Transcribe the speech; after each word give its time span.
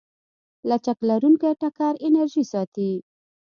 لچک 0.69 0.97
لرونکی 1.09 1.51
ټکر 1.61 1.93
انرژي 2.05 2.43
ساتي. 2.51 2.91